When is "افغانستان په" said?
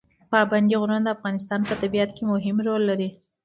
1.15-1.73